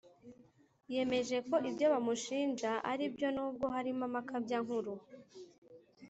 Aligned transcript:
Yemeje 0.93 1.37
ko 1.47 1.55
ibyo 1.69 1.85
bamushinja 1.93 2.71
aribyo 2.91 3.27
nubwo 3.35 3.65
harimo 3.75 4.03
amakabya 4.09 4.57
nkuru 4.65 4.93